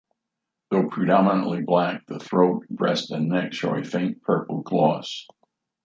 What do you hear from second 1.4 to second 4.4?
black, the throat, breast and neck show a faint